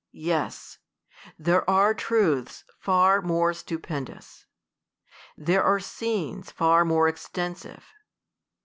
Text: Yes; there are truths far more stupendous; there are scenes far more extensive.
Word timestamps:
Yes; 0.33 0.79
there 1.37 1.69
are 1.69 1.93
truths 1.93 2.63
far 2.79 3.21
more 3.21 3.53
stupendous; 3.53 4.47
there 5.37 5.63
are 5.63 5.79
scenes 5.79 6.49
far 6.49 6.83
more 6.83 7.07
extensive. 7.07 7.85